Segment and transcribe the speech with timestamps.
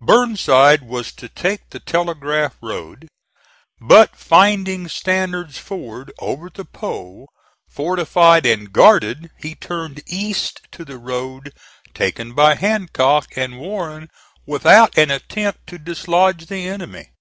[0.00, 3.06] Burnside was to take the Telegraph Road;
[3.80, 7.28] but finding Stanard's Ford, over the Po,
[7.68, 11.52] fortified and guarded, he turned east to the road
[11.94, 14.08] taken by Hancock and Warren
[14.44, 17.12] without an attempt to dislodge the enemy.